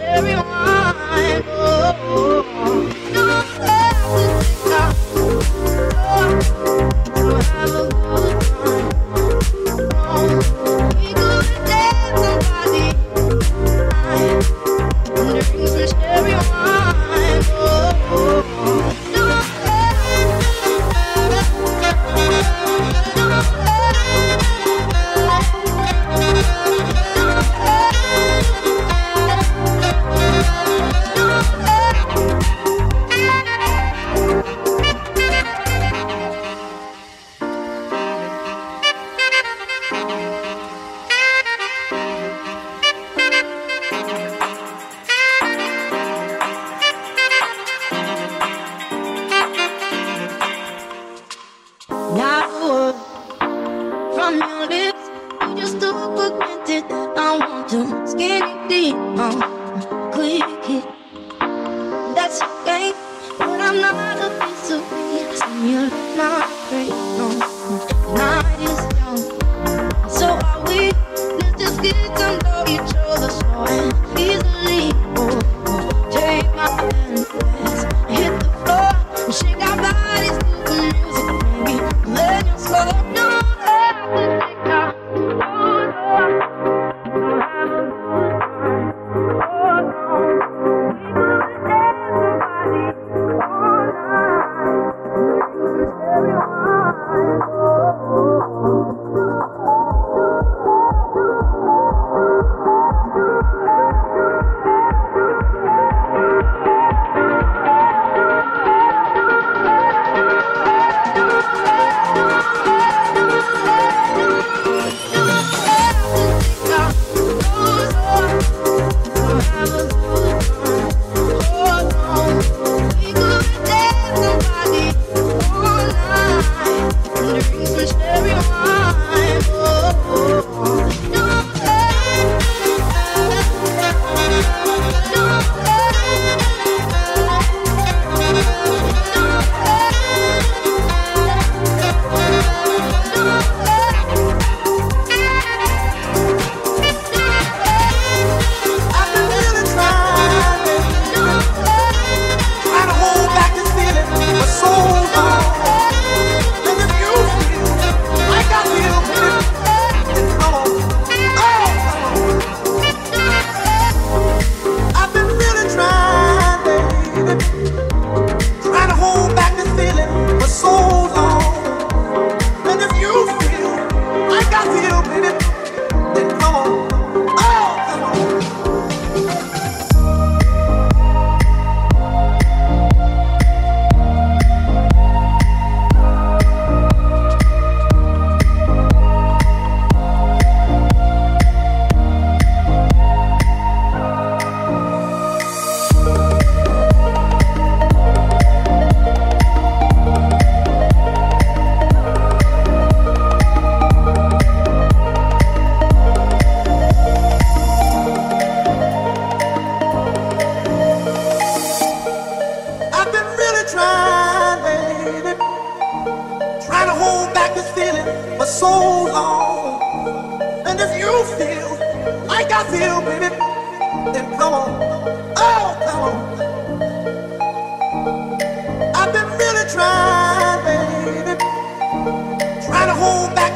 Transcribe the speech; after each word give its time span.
everyone. 0.00 0.44
Oh. 2.04 2.41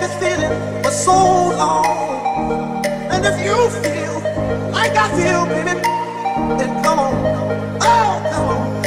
this 0.06 0.16
feeling 0.22 0.82
for 0.82 0.90
so 0.90 1.12
long. 1.56 2.84
And 3.10 3.24
if 3.24 3.36
you 3.44 3.56
feel 3.82 4.20
like 4.70 4.92
I 4.92 5.08
feel, 5.16 5.46
baby, 5.46 5.80
then 6.58 6.82
come 6.82 6.98
on, 6.98 7.14
oh, 7.80 8.30
come 8.30 8.48
on. 8.48 8.85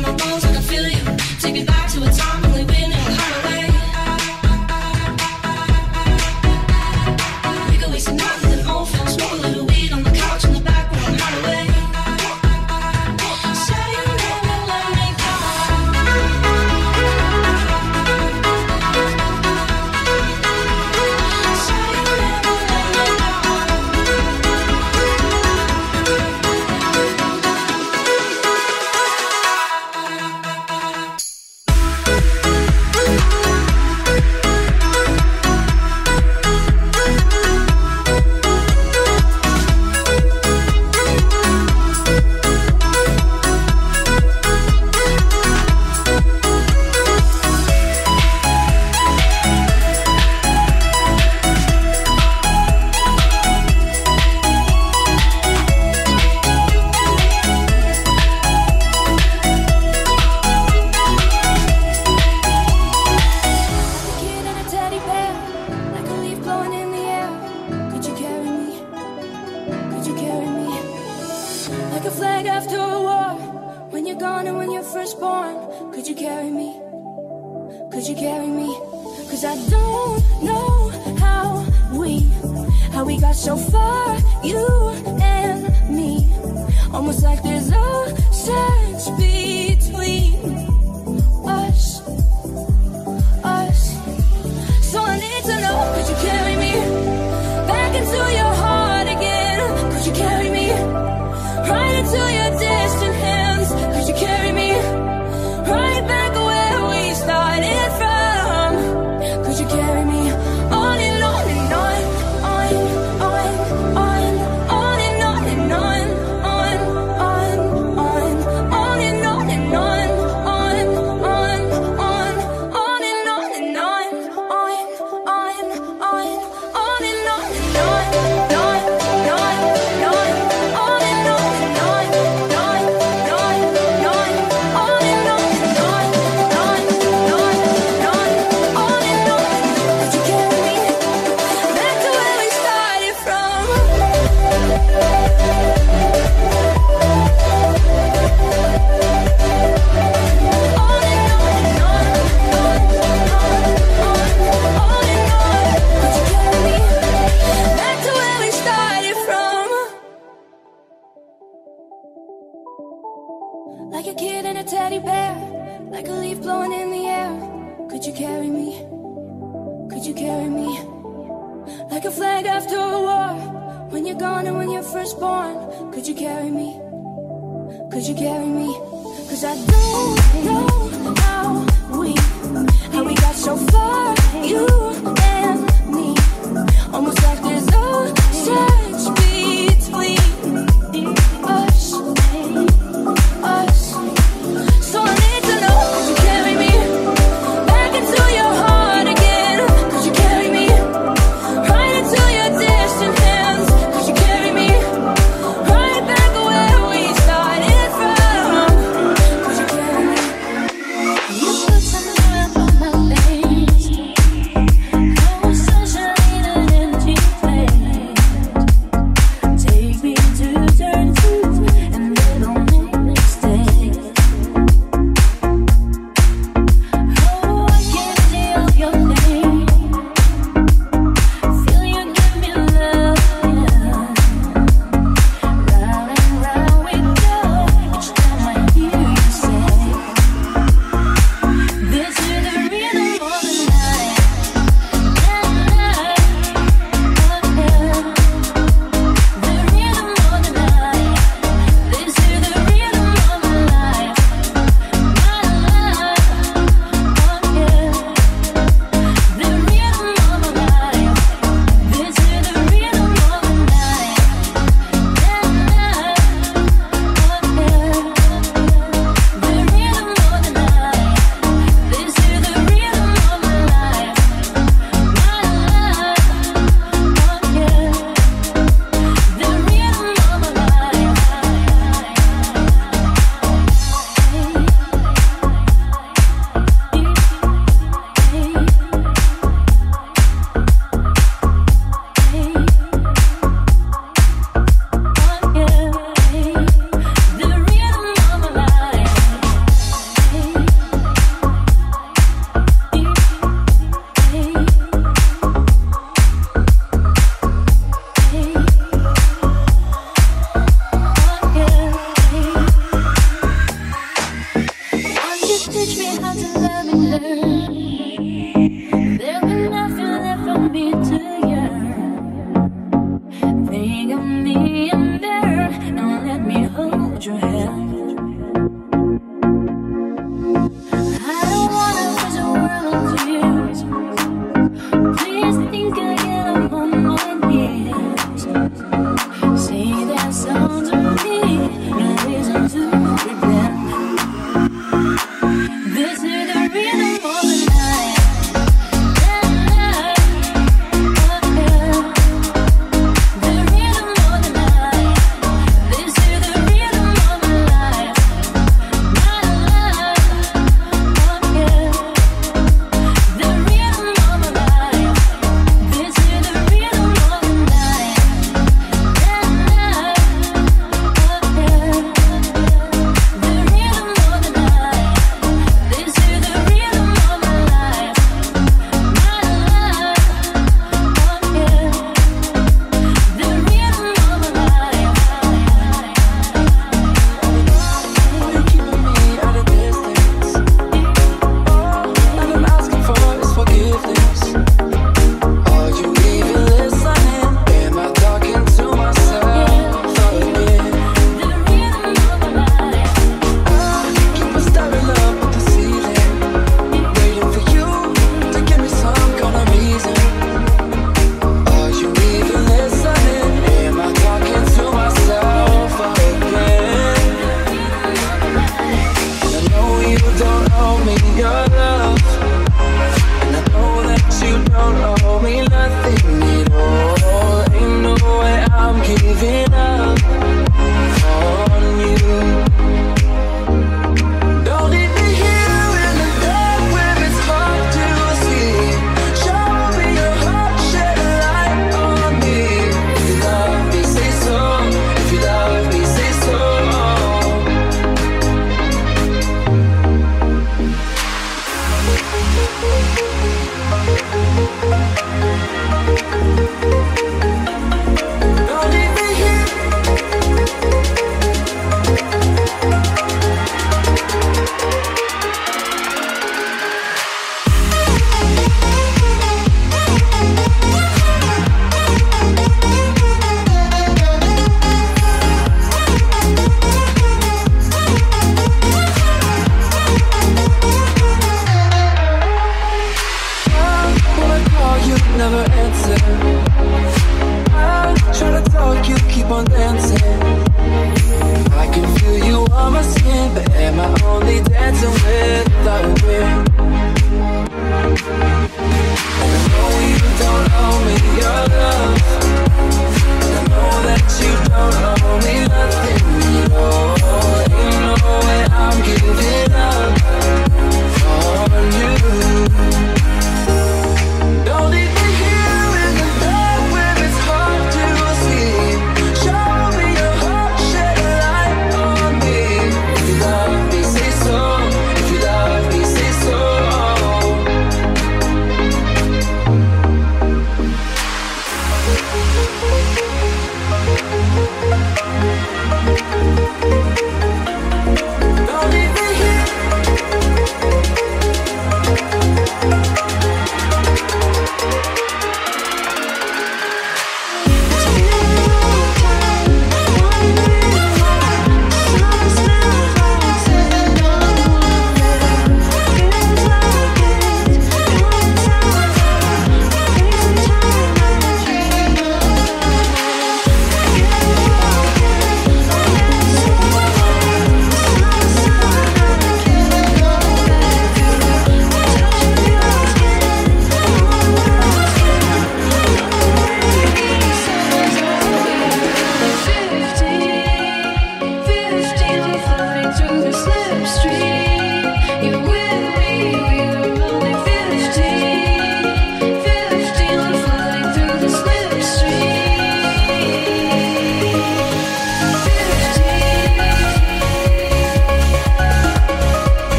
my 0.00 0.12
bones, 0.12 0.44
I 0.44 0.60
feel 0.60 0.86
you. 0.86 1.04
Take 1.40 1.54
me 1.54 1.64
back 1.64 1.90
to 1.92 2.02
a 2.02 2.10
time. 2.10 2.51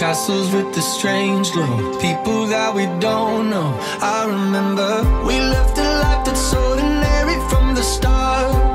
Castles 0.00 0.50
with 0.54 0.74
the 0.74 0.80
strange 0.80 1.52
glow. 1.52 2.00
People 2.00 2.46
that 2.46 2.74
we 2.74 2.86
don't 3.00 3.50
know. 3.50 3.78
I 4.00 4.24
remember 4.26 5.02
we 5.26 5.38
left 5.38 5.76
a 5.76 5.82
life 5.82 6.24
that's 6.24 6.54
ordinary 6.54 7.38
from 7.50 7.74
the 7.74 7.82
start. 7.82 8.69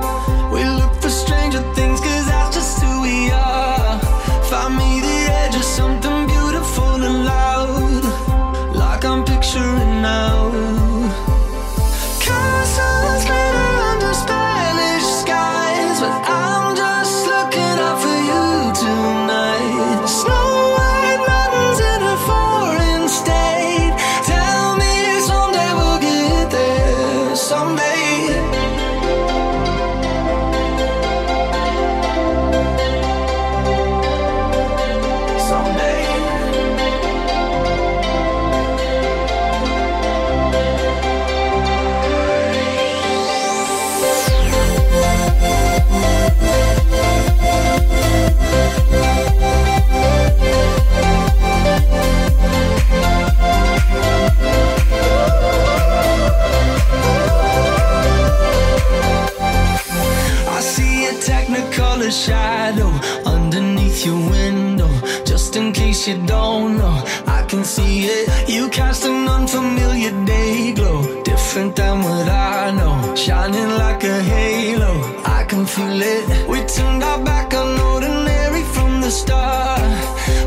shadow 62.16 62.92
underneath 63.26 64.06
your 64.06 64.18
window. 64.30 64.90
Just 65.26 65.56
in 65.56 65.74
case 65.74 66.08
you 66.08 66.18
don't 66.26 66.78
know, 66.78 67.04
I 67.28 67.46
can 67.50 67.64
see 67.64 68.06
it. 68.06 68.50
You 68.50 68.70
cast 68.70 69.06
an 69.06 69.28
unfamiliar 69.28 70.14
day 70.26 70.74
glow, 70.74 71.24
different 71.24 71.76
than 71.76 72.02
what 72.04 72.28
I 72.30 72.72
know. 72.72 73.16
Shining 73.16 73.70
like 73.84 74.04
a 74.04 74.18
halo, 74.22 74.94
I 75.26 75.44
can 75.50 75.66
feel 75.66 76.02
it. 76.02 76.48
We 76.48 76.60
turned 76.66 77.04
our 77.04 77.22
back 77.24 77.54
on 77.54 77.80
ordinary 77.94 78.64
from 78.76 79.02
the 79.02 79.12
start. 79.12 79.82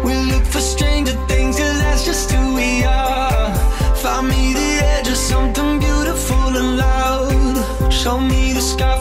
We 0.04 0.14
look 0.31 0.44
for 0.44 0.61
stranger 0.61 1.16
things, 1.28 1.57
cause 1.59 1.78
that's 1.83 2.04
just 2.04 2.31
who 2.31 2.54
we 2.54 2.85
are. 2.85 3.54
Find 4.02 4.28
me 4.28 4.54
the 4.54 4.70
edge 4.94 5.09
of 5.09 5.16
something 5.16 5.78
beautiful 5.78 6.48
and 6.61 6.76
loud. 6.78 7.92
Show 7.92 8.18
me 8.20 8.54
the 8.54 8.62
sky. 8.62 8.97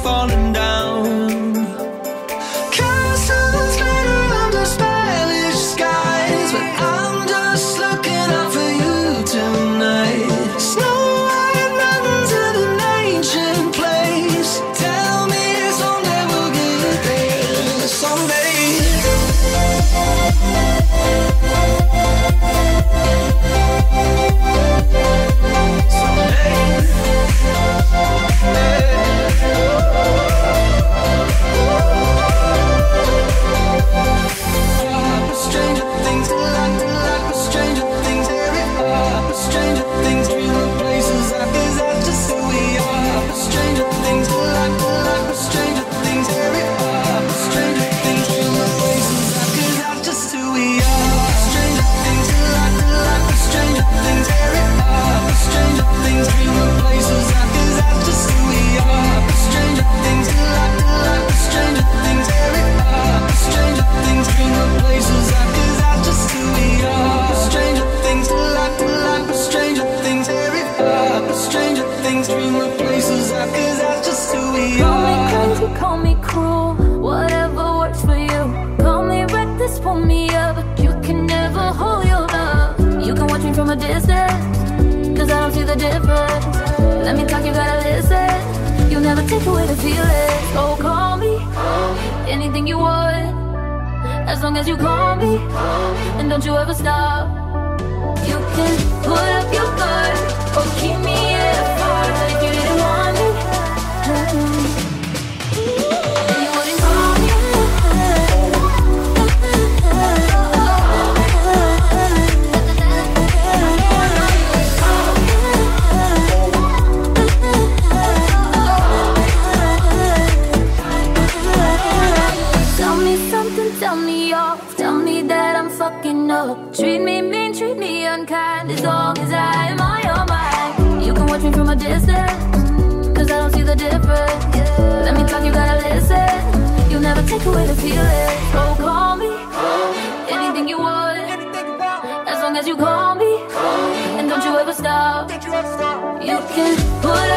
broken. 146.47 146.77
What 147.01 147.37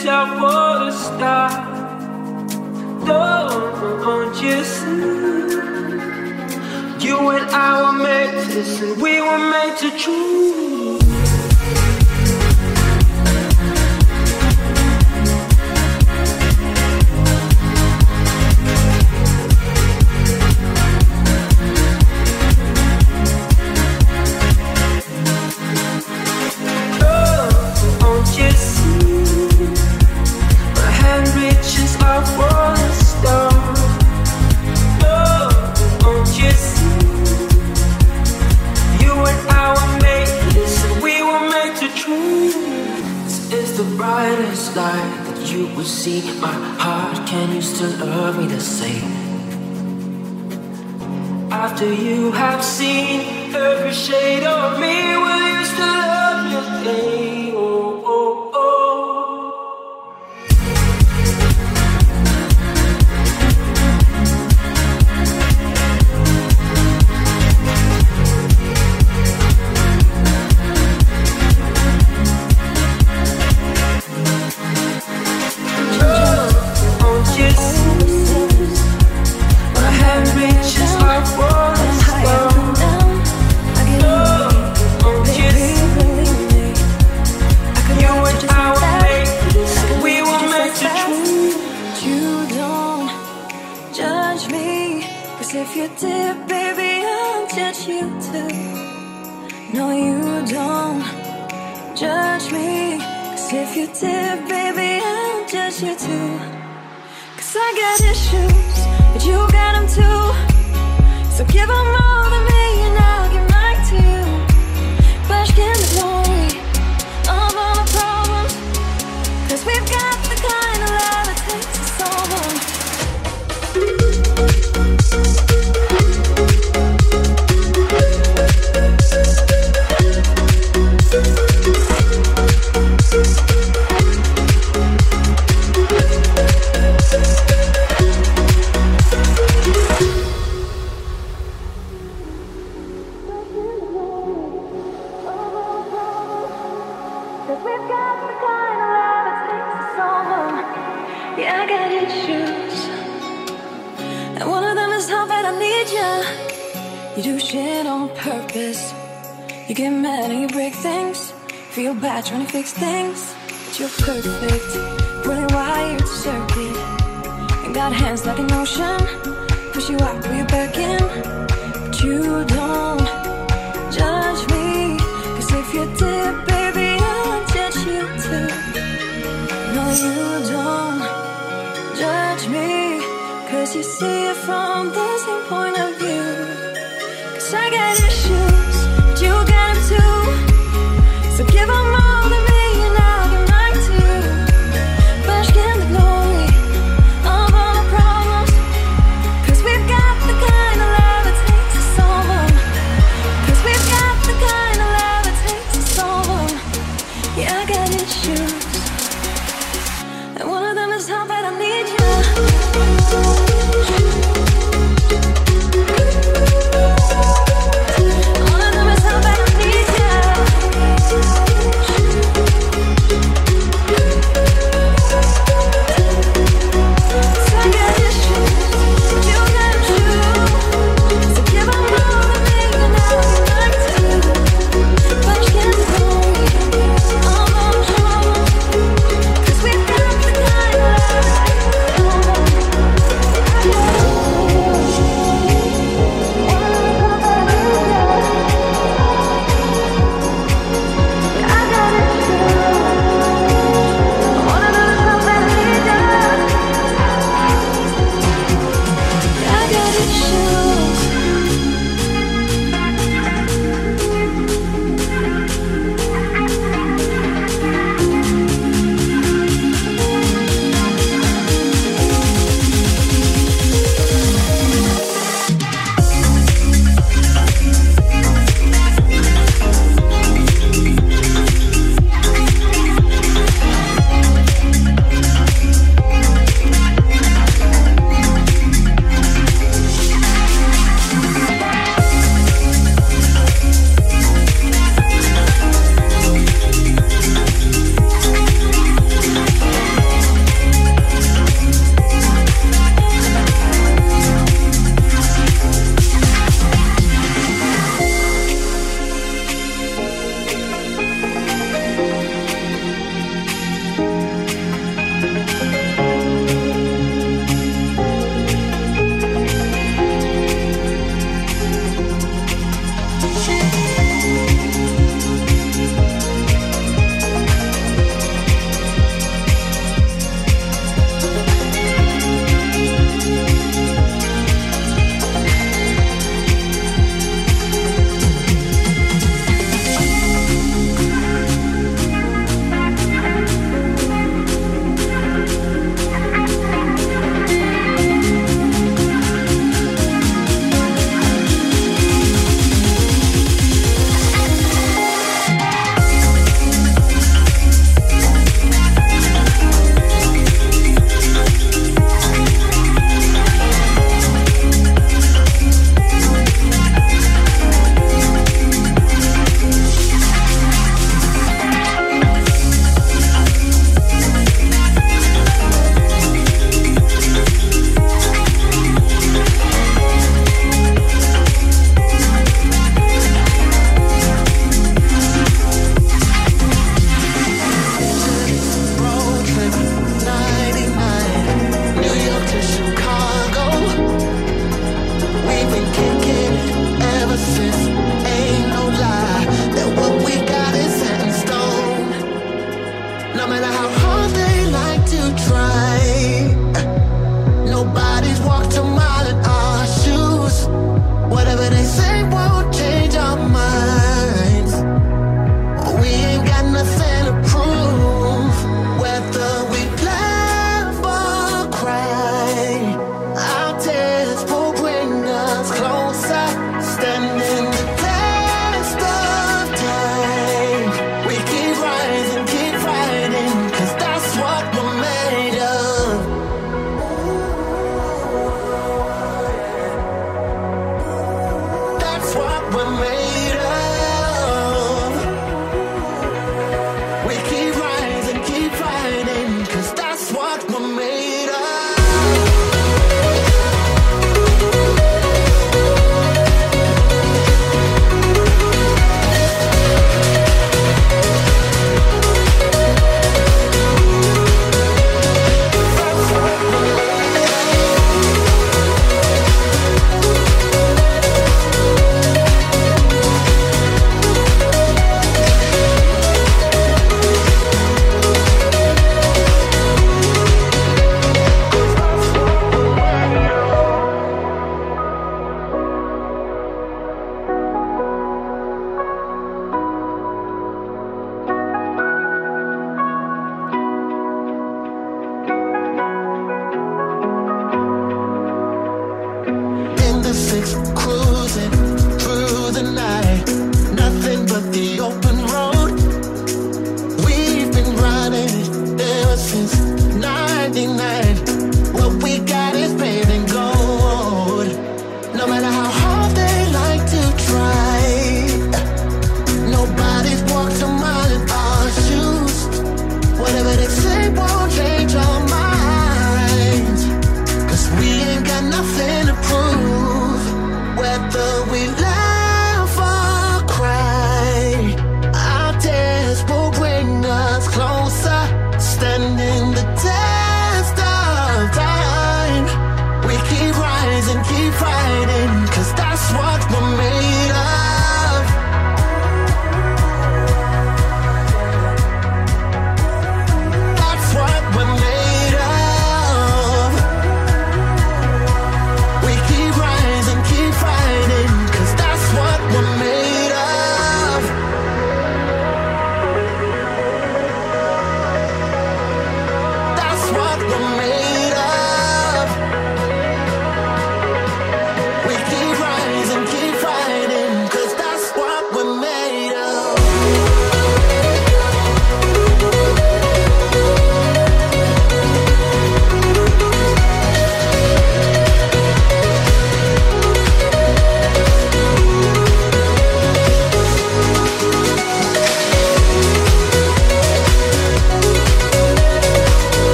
wish 0.00 0.08
I 0.08 0.24
would've 0.40 0.94
stopped. 0.94 2.54
No, 3.06 4.32
just 4.40 4.82
you 7.04 7.30
and 7.30 7.50
I 7.50 7.82
were 7.82 7.98
meant 8.02 8.32
to 8.32 8.54
listen. 8.54 9.00
We 9.00 9.20
were 9.20 9.38
meant 9.38 9.78
to 9.80 9.90
choose. 9.98 10.59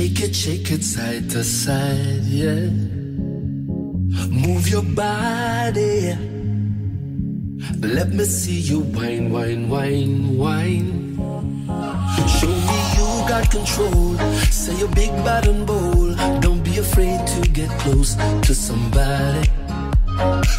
Shake 0.00 0.20
it, 0.22 0.34
shake 0.34 0.70
it 0.70 0.82
side 0.82 1.28
to 1.28 1.44
side, 1.44 2.24
yeah. 2.24 2.70
Move 4.32 4.66
your 4.66 4.82
body. 4.82 6.16
Let 7.82 8.08
me 8.08 8.24
see 8.24 8.60
you 8.60 8.80
whine, 8.80 9.30
whine, 9.30 9.68
whine, 9.68 10.38
whine. 10.38 11.16
Show 12.38 12.48
me 12.48 12.78
you 12.96 13.08
got 13.28 13.50
control. 13.50 14.16
Say 14.50 14.74
you're 14.78 14.88
big, 14.94 15.10
bad, 15.22 15.46
and 15.46 15.66
bold. 15.66 16.16
Don't 16.40 16.64
be 16.64 16.78
afraid 16.78 17.20
to 17.34 17.50
get 17.50 17.68
close 17.80 18.14
to 18.14 18.54
somebody. 18.54 19.50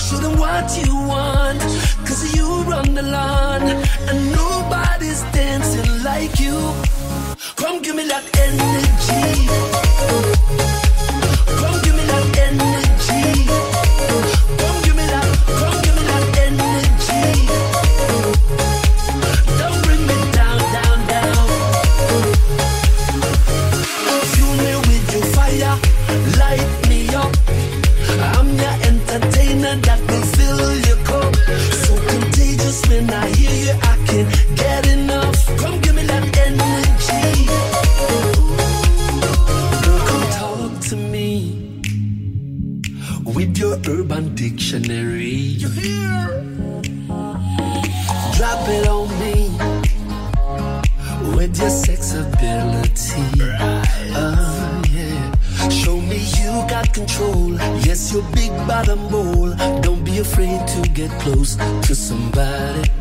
Show 0.05 0.17
them 0.17 0.37
what 0.37 0.69
you 0.85 0.93
want, 0.93 1.61
cause 2.05 2.35
you 2.35 2.45
run 2.69 2.93
the 2.93 3.01
line, 3.01 3.63
And 4.07 4.19
nobody's 4.33 5.23
dancing 5.33 6.03
like 6.03 6.39
you. 6.39 6.59
Come 7.61 7.79
give 7.83 7.95
me 7.95 8.07
that 8.07 8.23
energy. 8.39 8.91
afraid 60.21 60.67
to 60.67 60.87
get 60.89 61.09
close 61.19 61.55
to 61.55 61.95
somebody. 61.95 63.00